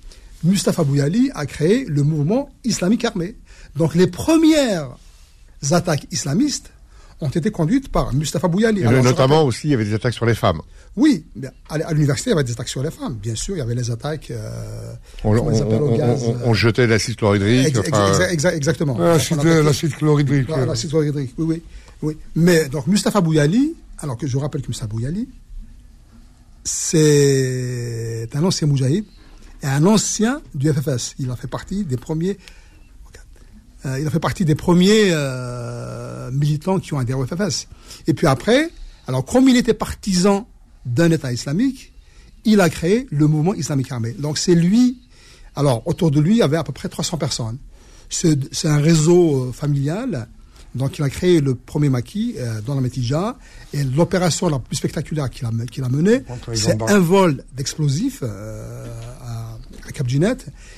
[0.43, 3.35] Mustafa Bouyali a créé le mouvement islamique armé.
[3.75, 4.95] Donc les premières
[5.71, 6.71] attaques islamistes
[7.21, 8.81] ont été conduites par Mustafa Bouyali.
[8.81, 10.61] Et notamment aussi, il y avait des attaques sur les femmes.
[10.95, 11.25] Oui,
[11.69, 13.15] à l'université, il y avait des attaques sur les femmes.
[13.15, 14.31] Bien sûr, il y avait les attaques.
[14.31, 17.75] Euh, on, on, on, gaz, on, jetait l'acide chlorhydrique.
[18.31, 18.97] exactement.
[18.97, 20.49] L'acide chlorhydrique.
[20.49, 21.63] L'acide chlorhydrique, oui, oui.
[22.01, 25.29] Oui, mais donc Mustafa Bouyali, alors que je rappelle que Mustafa Bouyali,
[26.63, 29.05] c'est un ancien moujahid
[29.63, 31.15] et un ancien du FFS.
[31.19, 32.37] Il a fait partie des premiers.
[33.85, 37.67] Euh, il a fait partie des premiers euh, militants qui ont adhéré au FFS.
[38.07, 38.69] Et puis après,
[39.07, 40.47] alors comme il était partisan
[40.85, 41.93] d'un État islamique,
[42.45, 44.11] il a créé le mouvement islamique armé.
[44.11, 44.99] Donc c'est lui.
[45.55, 47.57] Alors autour de lui, il y avait à peu près 300 personnes.
[48.09, 50.27] C'est un réseau euh, familial
[50.75, 53.37] donc il a créé le premier maquis euh, dans la Métija
[53.73, 59.44] et l'opération la plus spectaculaire qu'il a, qu'il a menée, c'est un vol d'explosifs à,
[59.87, 60.07] à Cap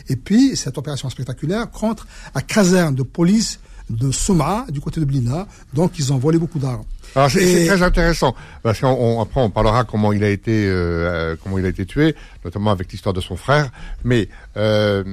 [0.10, 5.06] et puis cette opération spectaculaire contre la caserne de police de Soma du côté de
[5.06, 5.48] Blina.
[5.74, 6.84] Donc ils ont volé beaucoup d'armes.
[7.16, 11.66] Alors c'est très intéressant parce qu'après on parlera comment il a été euh, comment il
[11.66, 13.72] a été tué, notamment avec l'histoire de son frère.
[14.04, 15.04] Mais euh,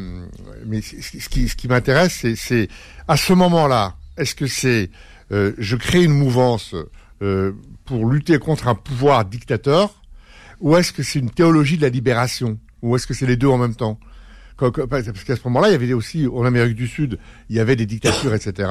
[0.67, 2.69] mais ce qui ce qui m'intéresse c'est
[3.07, 4.91] à ce moment-là est-ce que c'est
[5.33, 6.75] euh, je crée une mouvance
[7.23, 7.53] euh,
[7.85, 10.03] pour lutter contre un pouvoir dictateur,
[10.61, 13.49] ou est-ce que c'est une théologie de la libération, ou est-ce que c'est les deux
[13.49, 13.99] en même temps
[14.57, 17.19] parce qu'à ce moment-là, il y avait aussi en Amérique du Sud,
[17.51, 18.71] il y avait des dictatures, etc.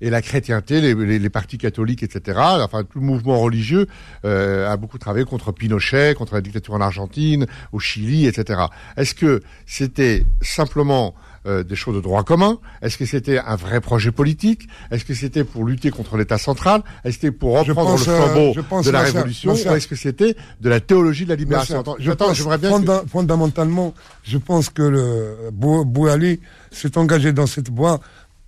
[0.00, 2.36] Et la chrétienté, les, partis catholiques, etc.
[2.36, 3.86] Enfin, tout le mouvement religieux
[4.24, 8.60] euh, a beaucoup travaillé contre Pinochet, contre la dictature en Argentine, au Chili, etc.
[8.96, 11.14] Est-ce que c'était simplement
[11.46, 12.58] euh, des choses de droit commun.
[12.82, 14.68] Est-ce que c'était un vrai projet politique?
[14.90, 16.82] Est-ce que c'était pour lutter contre l'État central?
[17.04, 19.52] Est-ce que c'était pour reprendre le flambeau euh, de la révolution?
[19.52, 21.82] Ou est-ce que c'était de la théologie de la libération?
[21.98, 28.00] J'aimerais bien fondamentalement, je pense que le Bouali s'est engagé dans cette voie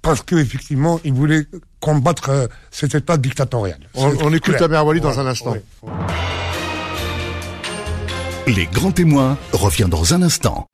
[0.03, 1.47] parce qu'effectivement, il voulait
[1.81, 3.79] combattre euh, cet État dictatorial.
[3.95, 5.57] On, écoute Tamer Wali dans un instant.
[8.47, 10.67] Les grands témoins revient dans un instant.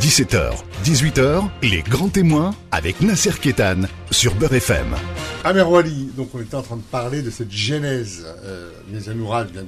[0.00, 4.96] 17h, 18h, les grands témoins avec Nasser Kétan sur Beurre FM.
[5.44, 8.24] Amer Wali, donc on était en train de parler de cette genèse.
[8.42, 9.12] Euh, vient de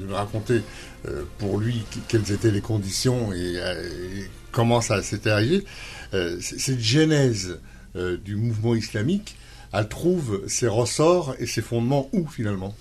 [0.07, 0.63] nous raconter
[1.07, 5.67] euh, pour lui quelles étaient les conditions et, euh, comment ça s'était arrivé.
[6.15, 7.61] Euh, cette genèse
[7.95, 9.37] du mouvement islamique,
[9.71, 12.75] elle trouve ses ressorts et ses fondements où finalement?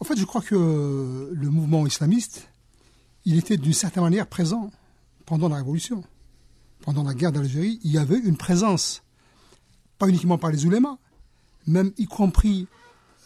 [0.00, 2.46] En fait, je crois que le mouvement islamiste,
[3.24, 4.70] il était d'une certaine manière présent
[5.30, 6.02] pendant la Révolution,
[6.80, 9.04] pendant la guerre d'Algérie, il y avait une présence,
[9.96, 10.98] pas uniquement par les oulémas,
[11.68, 12.66] même y compris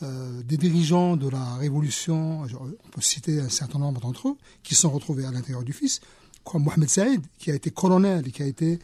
[0.03, 4.75] euh, des dirigeants de la Révolution, on peut citer un certain nombre d'entre eux, qui
[4.75, 6.03] sont retrouvés à l'intérieur du fils,
[6.45, 8.81] comme Mohamed Saïd, qui a été colonel et qui a été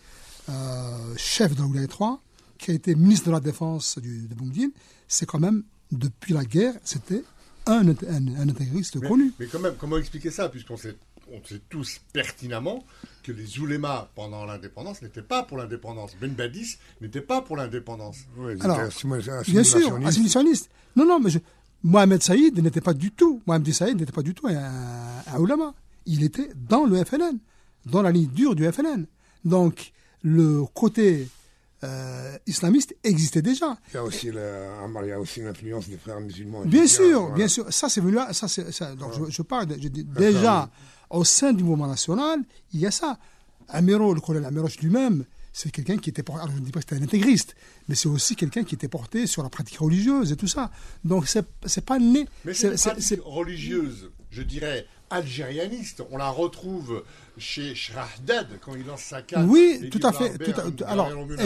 [0.48, 2.22] euh, chef de la Oulaya 3,
[2.56, 4.70] qui a été ministre de la Défense du, de Boumdine,
[5.08, 7.22] c'est quand même, depuis la guerre, c'était
[7.66, 9.34] un, un, intégriste connu.
[9.38, 10.96] Mais quand même, comment expliquer ça, puisqu'on sait
[11.32, 12.84] on sait tous pertinemment
[13.22, 16.12] que les oulémas pendant l'indépendance n'étaient pas pour l'indépendance.
[16.20, 18.18] Ben Badis n'était pas pour l'indépendance.
[18.64, 18.76] Alors,
[19.52, 20.70] Bien sûr, assimilationniste.
[20.96, 21.38] Non, non, mais je-
[21.82, 25.72] Mohamed Saïd n'était pas du tout, Mohamed Saïd n'était pas du tout un, un ulama.
[26.06, 27.38] Il était dans le FLN,
[27.86, 29.06] dans la ligne dure du FLN.
[29.44, 31.28] Donc, le côté
[31.82, 33.78] euh, islamiste existait déjà.
[35.04, 36.62] Il y a aussi l'influence des frères musulmans.
[36.66, 37.72] Bien sûr, bien sûr.
[37.72, 38.18] Ça, c'est venu.
[38.32, 40.68] Ça, donc, je, je parle, de- je dis, déjà,
[41.10, 42.40] au sein du mouvement national,
[42.72, 43.18] il y a ça.
[43.68, 46.80] Amiro, le colonel Amiroche lui-même, c'est quelqu'un qui était porté, alors je ne dis pas
[46.80, 47.54] que c'était un intégriste,
[47.88, 50.70] mais c'est aussi quelqu'un qui était porté sur la pratique religieuse et tout ça.
[51.04, 52.26] Donc, c'est, c'est pas né.
[52.44, 56.02] Mais c'est, c'est une c'est- pratique c'est- religieuse, je dirais, algérianiste.
[56.10, 57.02] On la retrouve
[57.36, 59.46] chez Shrahdad quand il lance sa carte.
[59.48, 60.52] Oui, et tout à fait, tout
[60.84, 61.36] à- alors, oui,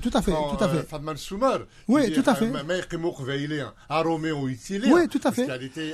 [0.00, 0.76] tout- à fait, tout à fait.
[0.78, 1.60] euh, Fadman Soumar.
[1.88, 2.46] Oui, tout à fait.
[2.50, 2.62] euh,
[4.92, 5.48] Oui, tout à fait.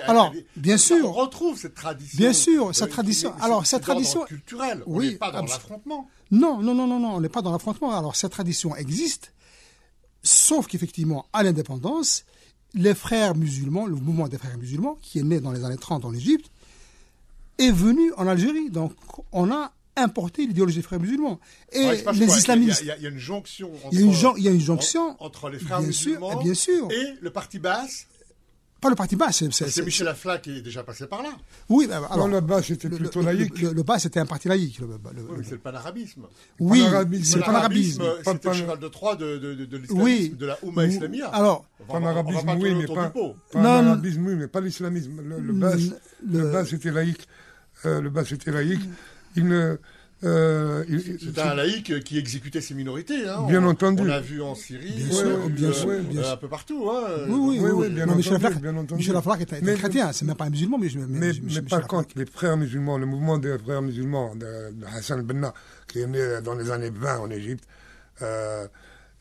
[0.06, 1.08] Alors, bien sûr.
[1.08, 2.16] On retrouve cette tradition.
[2.18, 3.34] Bien sûr, euh, cette tradition.
[3.40, 4.82] Alors, cette tradition- culturel.
[4.86, 6.08] On Oui, n'est pas dans l'affrontement.
[6.30, 7.90] Non, non, non, non, non, on n'est pas dans l'affrontement.
[7.96, 9.32] Alors, cette tradition existe,
[10.22, 12.24] sauf qu'effectivement, à l'indépendance,
[12.74, 16.04] les frères musulmans, le mouvement des frères musulmans, qui est né dans les années 30
[16.04, 16.50] en Égypte,
[17.66, 18.70] est venu en Algérie.
[18.70, 18.92] Donc,
[19.32, 21.38] on a importé l'idéologie des frères musulmans.
[21.72, 22.80] Et Ouais, les quoi Il y a- islamistes.
[22.82, 24.42] Il y, a- il y a une jonction entre, Il y a une jon- il
[24.44, 26.88] y a une jonction, en- entre les frères bien sûr, musulmans bien sûr.
[26.90, 28.06] et le parti basse.
[28.80, 29.46] Pas le parti bas, c'est.
[29.84, 31.28] Michel Aflaq qui est déjà passé par là.
[31.68, 32.26] Oui, bah, Non, alors.
[32.28, 33.56] là-bas, c'était le, plutôt le- laïque.
[33.60, 34.80] le- le bas, c'était un parti laïque.
[34.80, 36.22] le- le- le- Oui, c'est le panarabisme.
[36.58, 37.24] oui, panarabisme.
[37.24, 38.02] c'est le panarabisme.
[38.26, 40.30] C'était le cheval de Troie de, de, de, de l'islamisme, Oui.
[40.36, 41.28] de la Oumma Islamia.
[41.28, 43.36] Alors, Panarabisme, oui, mais pas, du pot.
[43.52, 45.20] pas Non, arabisme, oui, mais pas l'islamisme.
[45.22, 47.28] Le, le bas, le- le bas, c'était laïque.
[47.86, 48.82] Euh, le bas, c'était laïque.
[49.36, 49.76] Il ne,
[50.24, 53.28] euh, il- C'était un laïc qui exécutait ses minorités.
[53.28, 53.46] Hein.
[53.48, 54.02] Bien on, entendu.
[54.02, 56.32] On l'a vu en Syrie, Bien on sûr, bien euh, sûr, euh, bien sûr.
[56.32, 56.88] un peu partout.
[56.90, 57.24] Hein.
[57.28, 57.88] Oui, oui, Oui, oui.
[57.90, 58.94] bien non, entendu, Aflaq, bien entendu.
[59.00, 61.32] Michel Aflaq est un, est Mais- chrétien, c'est même pas un musulman, mais, mais, Mais,
[61.54, 65.52] mais par contre, les frères musulmans, le mouvement des frères musulmans de, de Hassan al-Banna,
[65.88, 67.64] qui est né dans les années 20 en Égypte,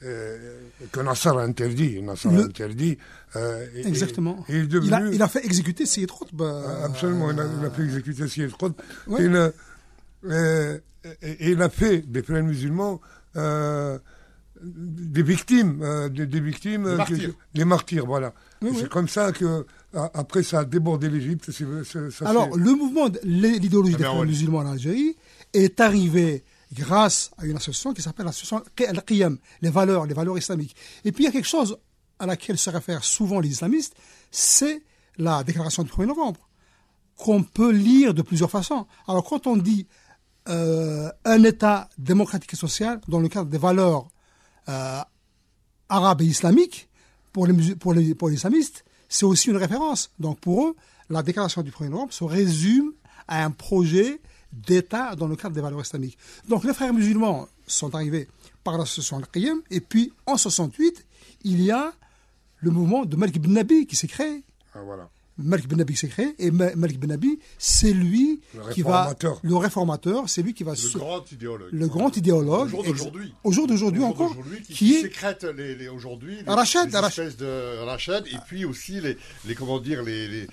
[0.03, 0.59] euh,
[0.91, 2.97] que Nasser a interdit, Nasser a interdit.
[3.35, 4.43] euh, Exactement.
[4.49, 4.93] et il est il, devenu...
[4.93, 6.41] a, il a fait exécuter Syed Qutb.
[6.41, 8.51] euh, Absolument, il a, il a fait exécuter Syed.
[9.07, 9.25] Ouais.
[9.25, 9.51] Il, a-
[10.25, 10.77] euh,
[11.21, 12.99] et, et il a fait des frères musulmans
[13.35, 13.97] euh,
[14.63, 17.31] des victimes, euh, des, des victimes, martyrs.
[17.53, 18.33] des martyrs, voilà.
[18.61, 18.77] Oui, Et oui.
[18.81, 19.65] C'est comme ça que
[20.13, 21.49] après ça a débordé l'Égypte.
[22.21, 24.27] Alors, le mouvement, l'idéologie Ah des ben, frères ouais.
[24.27, 25.15] musulmans en Algérie
[25.53, 30.75] est arrivé grâce à une association qui s'appelle l'association Al-Qiyam, les valeurs, les valeurs islamiques.
[31.03, 31.77] Et puis il y a quelque chose
[32.19, 33.95] à laquelle se réfèrent souvent les islamistes,
[34.29, 34.83] c'est
[35.17, 36.47] la déclaration du 1er novembre,
[37.17, 38.87] qu'on peut lire de plusieurs façons.
[39.07, 39.87] Alors quand on dit
[40.49, 44.07] euh, un État démocratique et social dans le cadre des valeurs
[44.69, 44.99] euh,
[45.89, 46.89] arabes et islamiques,
[47.33, 50.11] pour les, pour pour les islamistes, c'est aussi une référence.
[50.19, 50.75] Donc pour eux,
[51.09, 52.93] la déclaration du 1er novembre se résume
[53.27, 56.17] à un projet d'État dans le cadre des valeurs islamiques.
[56.47, 58.27] Donc les frères musulmans sont arrivés
[58.63, 61.05] par l'association Al-Qiyam, et puis en 68,
[61.43, 61.93] il y a
[62.57, 64.43] le mouvement de Malik ibn Nabi qui s'est créé.
[64.73, 65.09] Ah, voilà.
[65.43, 68.41] Malik Ben Nabi s'est créé, et Ma- Malik Ben Nabi, c'est lui
[68.73, 69.13] qui va...
[69.43, 70.71] Le réformateur, c'est lui qui va...
[70.71, 71.69] Le se- grand idéologue.
[71.71, 72.67] le grand idéologue.
[72.67, 73.33] Au jour d'aujourd'hui.
[73.43, 74.35] Au jour d'aujourd'hui Au jour encore.
[74.69, 75.01] qui, est...
[75.01, 79.55] sécrète les, les- aujourd'hui les, Rachad, les espèces de Rachad et puis aussi les, les
[79.55, 80.47] comment dire les,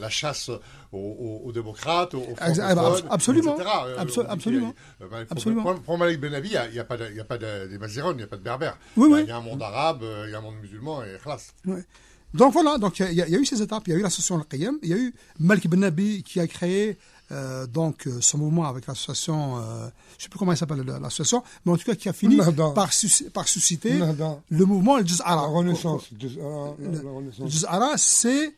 [0.00, 0.48] la chasse
[0.92, 3.54] aux, aux- aux démocrates, aux Ex- francophones, absolument.
[3.56, 3.70] etc.
[3.86, 4.74] Euh, dit absolument.
[5.02, 5.74] euh, pour- Absolument.
[5.74, 7.74] Pour, Malik Ben Abi, il n'y a, pas, de- il y a pas de- des
[7.78, 8.78] il n'y a pas de Berbères.
[8.96, 9.22] Oui, il, y a, oui.
[9.24, 11.54] il y a un monde arabe, euh, il y a un monde musulman et classe.
[11.66, 11.84] Ouais.
[12.34, 13.84] Donc voilà, donc il y, a- il y a eu ces étapes.
[13.86, 16.46] Il y a eu l'association Al-Qiyam, il y a eu Malik Ben Nabi qui a
[16.46, 16.98] créé
[17.30, 19.60] euh, donc euh, son mouvement avec l'association, euh,
[20.12, 22.12] je ne sais plus comment il s'appelle la- l'association, mais en tout cas qui a
[22.14, 22.36] fini
[22.74, 23.92] par, sus- par susciter
[24.50, 24.94] le mouvement.
[24.94, 25.24] Renaissance.
[25.24, 27.50] Ah, la- la Le Renaissance.
[27.50, 28.54] Jaz'ara, c'est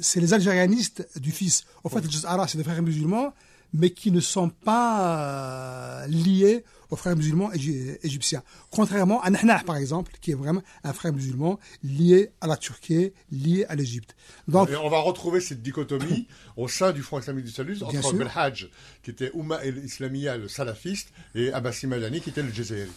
[0.00, 1.64] c'est les algérianistes du fils.
[1.82, 3.32] En fait, le Jaz'ara, c'est des frères musulmans,
[3.74, 8.42] mais qui ne sont pas euh, liés aux frères musulmans égy- égyptiens.
[8.70, 13.12] Contrairement à Nahnah, par exemple, qui est vraiment un frère musulman lié à la Turquie,
[13.30, 14.14] lié à l'Égypte.
[14.46, 18.12] Donc, Et on va retrouver cette dichotomie au sein du Front islamique du salut entre.
[18.14, 18.68] Belhadj,
[19.02, 22.88] qui était Oumma el-Islamia, le salafiste, et Abbasi Madani, qui était le Jazairi.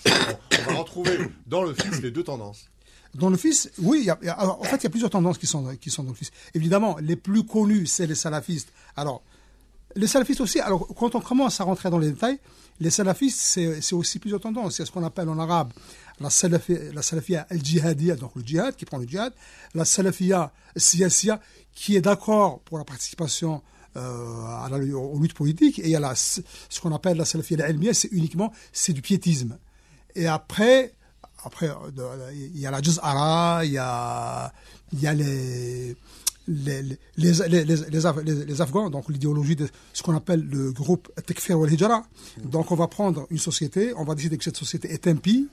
[0.67, 2.65] On, va retrouver dans le fils les deux tendances.
[3.13, 4.87] Dans le fils, oui, il y a- il y a- alors, en fait, il y
[4.87, 6.31] a plusieurs tendances qui sont, qui sont dans le fils.
[6.53, 8.69] Évidemment, les plus connus, c'est les salafistes.
[8.95, 9.21] Alors,
[9.97, 12.39] les salafistes aussi, alors, quand on commence à rentrer dans les détails,
[12.81, 14.75] les salafistes, c'est aussi plusieurs tendances.
[14.75, 15.71] C'est ce qu'on appelle en arabe
[16.19, 19.33] la, salafi, la salafia al-jihadiyya, donc le djihad, qui prend le djihad,
[19.75, 21.39] la salafia siyasiya,
[21.75, 23.61] qui est d'accord pour la participation
[23.97, 26.41] euh, à la, aux luttes politiques, et il y a la, ce
[26.81, 29.57] qu'on appelle la salafia al-ilmiya, c'est uniquement, c'est du piétisme.
[30.15, 30.95] Et après,
[31.43, 31.69] après,
[32.33, 34.51] il y a la Jaz'ara, il y a,
[34.91, 35.95] il y a les,
[36.47, 36.81] les,
[37.17, 42.03] les, les, les, Afghans, donc l'idéologie de ce qu'on appelle le groupe Tekfir wal Hijra.
[42.43, 45.47] Donc on va prendre une société, on va décider que cette société est impie,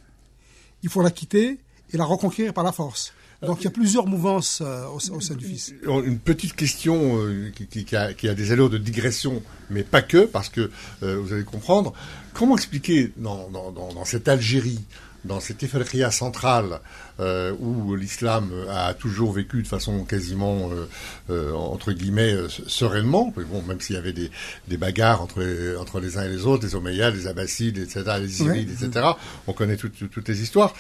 [0.83, 1.59] il faut la quitter
[1.93, 3.13] et la reconquérir par la force.
[3.43, 5.73] Donc il y a plusieurs mouvances euh, au, sein du fils.
[5.85, 10.25] Une petite question euh, qui, a, qui, a, des allures de digression, mais pas que,
[10.25, 10.71] parce que
[11.05, 11.93] euh, vous allez comprendre.
[12.35, 14.81] Comment expliquer dans, dans cette Algérie
[15.29, 16.81] dans cette Ifriqiya centrale
[17.21, 20.89] euh, où l'islam a toujours vécu de façon quasiment euh,
[21.31, 22.35] euh, entre guillemets
[22.67, 24.31] sereinement, bon, même s'il y avait des,
[24.67, 28.03] des bagarres entre les, entre les uns et les autres, les Omeyyades, les Abbassides, etc.,
[28.21, 28.63] les ouais.
[28.63, 29.07] etc.
[29.47, 30.75] On connaît tout, tout, toutes les histoires.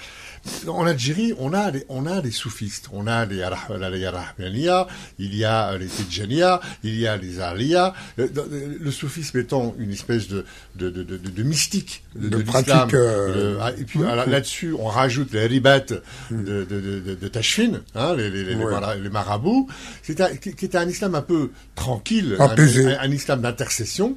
[0.67, 4.87] En Algérie, on a des, on a des soufistes, on a les Rahmaniya,
[5.19, 7.95] il y a les Tidjaniya, il y a les Aliya.
[8.17, 10.45] Le soufisme étant une espèce de,
[10.77, 12.95] de, de, de, de mystique de, pratique.
[12.95, 13.59] Euh...
[13.79, 18.65] et puis là-dessus, on rajoute les ribat de, de, de, Tachfin, hein, les, les, ouais.
[18.95, 19.69] les, les, marabouts,
[20.05, 24.17] qui était un islam un peu tranquille, un, un, un islam d'intercession.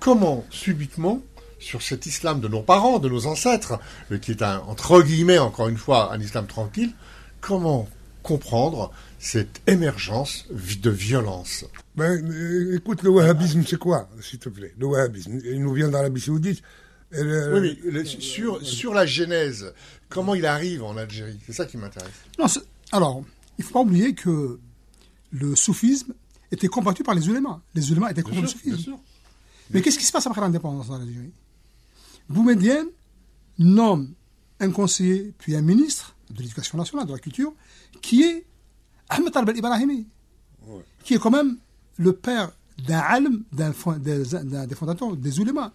[0.00, 1.22] Comment, subitement,
[1.58, 3.78] sur cet islam de nos parents, de nos ancêtres,
[4.20, 6.92] qui est un, entre guillemets, encore une fois, un islam tranquille,
[7.40, 7.88] comment
[8.22, 11.64] comprendre cette émergence de violence?
[11.96, 12.24] Ben,
[12.74, 14.74] Écoute, le wahhabisme, c'est quoi, s'il te plaît?
[14.78, 16.62] Le wahhabisme, il nous vient d'Arabie Saoudite.
[17.10, 17.54] Le...
[17.54, 19.72] Oui, mais le, sur, sur la genèse,
[20.08, 21.38] comment il arrive en Algérie?
[21.46, 22.12] C'est ça qui m'intéresse.
[22.38, 22.46] Non,
[22.92, 23.24] alors,
[23.58, 24.60] il ne faut pas oublier que
[25.32, 26.12] le soufisme
[26.52, 27.60] était combattu par les ulémas.
[27.74, 28.96] Les ulémas étaient contre le soufisme.
[29.70, 31.32] Mais qu'est-ce qui se passe après l'indépendance en Algérie
[32.28, 32.88] Boumedienne
[33.58, 34.12] nomme
[34.60, 37.54] un conseiller puis un ministre de l'éducation nationale, de la culture,
[38.02, 38.44] qui est
[39.08, 40.06] Ahmed Talib al-Ibrahimi,
[40.66, 40.84] ouais.
[41.04, 41.56] qui est quand même
[41.96, 42.52] le père
[42.86, 43.72] d'un alm, d'un
[44.66, 45.72] des fondateurs des ulémas.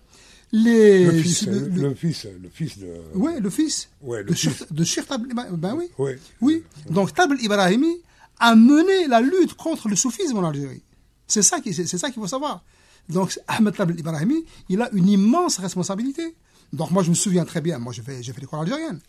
[0.56, 2.94] Les, le, fils, le, le, le, fils, le fils de.
[3.16, 3.90] Oui, le fils.
[4.02, 5.08] Ouais, le de, fils.
[5.08, 5.26] Tab
[5.58, 5.90] Ben oui.
[5.98, 6.20] Ouais.
[6.42, 6.64] Oui.
[6.92, 7.96] Donc Tab Ibrahimi
[8.40, 10.84] a mené la lutte contre le soufisme en Algérie.
[11.26, 11.74] C'est ça qu'il
[12.14, 12.64] faut savoir.
[13.10, 16.36] Donc Ahmed Tab Ibrahimi, il a une immense responsabilité.
[16.74, 19.00] Donc moi, je me souviens très bien, moi j'ai fait, fait l'école algérienne.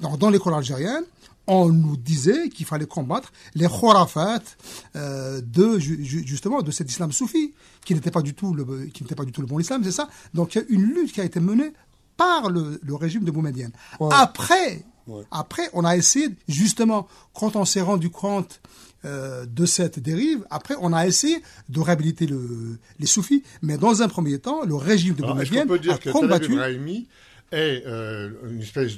[0.00, 1.04] Donc dans l'école algérienne,
[1.46, 4.40] on nous disait qu'il fallait combattre les khorafat
[4.96, 9.14] euh, de justement de cet islam soufi qui n'était pas du tout le qui n'était
[9.14, 10.08] pas du tout le bon islam, c'est ça.
[10.32, 11.72] Donc il y a une lutte qui a été menée
[12.16, 13.72] par le, le régime de Boumedienne.
[14.00, 14.08] Ouais.
[14.12, 15.24] Après, ouais.
[15.30, 18.60] après, on a essayé justement quand on s'est rendu compte
[19.04, 20.46] euh, de cette dérive.
[20.50, 24.74] Après, on a essayé de réhabiliter le, les soufis, mais dans un premier temps, le
[24.74, 26.56] régime de Boumedienne a que combattu.
[27.52, 28.96] est euh, une espèce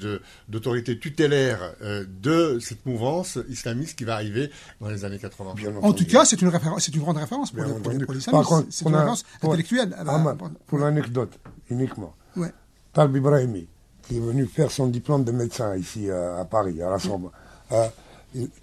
[0.49, 5.55] d'autorité tutélaire euh, de cette mouvance islamiste qui va arriver dans les années 80.
[5.57, 8.15] Bien en tout cas, c'est une, c'est une grande référence pour, les, pour, les, pour
[8.15, 8.53] les islamistes.
[8.71, 9.95] C'est une référence pour, intellectuelle.
[10.07, 11.33] Ahmad, pour l'anecdote,
[11.69, 12.15] uniquement.
[12.37, 12.53] Ouais.
[12.93, 13.67] Talb Ibrahimi,
[14.03, 17.33] qui est venu faire son diplôme de médecin ici à Paris, à la Sorbonne.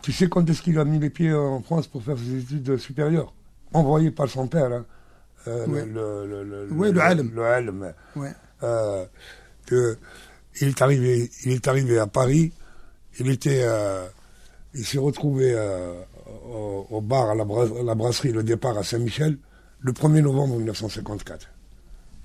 [0.02, 2.78] Tu sais quand est-ce qu'il a mis les pieds en France pour faire ses études
[2.78, 3.34] supérieures
[3.73, 4.86] Envoyé par son père, hein,
[5.47, 6.67] euh, le, le.
[8.63, 9.06] Euh,
[9.65, 9.97] que
[10.62, 12.54] il est arrivé, il est arrivé à Paris.
[13.19, 14.08] Il était, euh,
[14.73, 15.93] il s'est retrouvé euh,
[16.45, 19.38] au, au, bar à la, bras, à la, brasserie Le Départ à Saint-Michel
[19.80, 21.49] le 1er novembre 1954.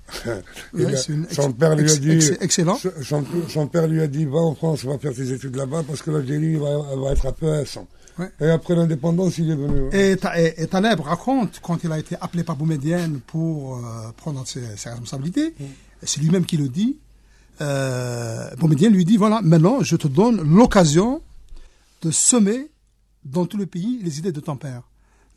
[1.31, 2.77] Son père lui a dit, excellent.
[3.01, 6.01] Son, son, père lui a dit, va en France, va faire tes études là-bas parce
[6.01, 7.87] que l'Algérie va, va, être un peu à 100.
[8.17, 8.31] Ouais.
[8.41, 9.89] Et après l'indépendance, il est venu.
[9.93, 14.45] Et, et, et Taleb raconte quand il a été appelé par Boumedienne pour euh, prendre
[14.45, 15.65] ses, ses responsabilités, mm.
[16.03, 16.97] c'est lui-même qui le dit.
[17.61, 21.21] Euh, Boumedienne lui dit voilà, maintenant je te donne l'occasion
[22.01, 22.69] de semer
[23.25, 24.83] dans tout le pays les idées de ton père.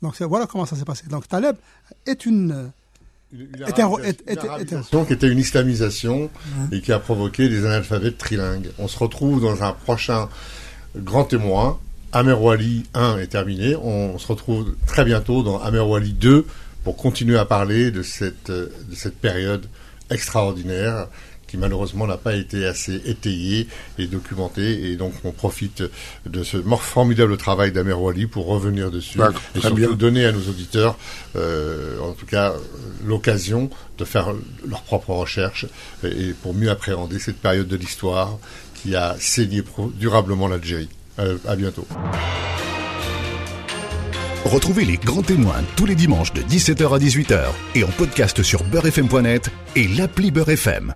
[0.01, 1.07] Donc voilà comment ça s'est passé.
[1.07, 1.55] Donc Taleb
[2.05, 2.71] est une
[3.33, 3.83] une, était,
[4.61, 4.75] était,
[5.07, 6.29] qui était une islamisation
[6.71, 8.69] et qui a provoqué des analphabètes trilingues.
[8.77, 10.29] On se retrouve dans un prochain
[10.95, 11.79] grand témoin.
[12.11, 13.75] Amerwali 1 est terminé.
[13.75, 16.45] On se retrouve très bientôt dans Amerwali 2
[16.83, 19.65] pour continuer à parler de cette, de cette période
[20.11, 21.07] extraordinaire
[21.53, 23.67] qui malheureusement n'a pas été assez étayé
[23.99, 24.89] et documenté.
[24.89, 25.83] Et donc on profite
[26.25, 29.19] de ce formidable travail d'Amer Wali pour revenir dessus
[29.55, 29.91] et surtout bien.
[29.91, 30.97] donner à nos auditeurs,
[31.35, 32.55] euh, en tout cas,
[33.05, 34.33] l'occasion de faire
[34.67, 35.67] leurs propres recherches
[36.03, 38.39] et pour mieux appréhender cette période de l'histoire
[38.73, 39.61] qui a saigné
[39.99, 40.89] durablement l'Algérie.
[41.19, 41.85] Euh, à bientôt.
[44.45, 47.43] Retrouvez les grands témoins tous les dimanches de 17h à 18h
[47.75, 50.95] et en podcast sur beurrefm.net et l'appli Beurrefm.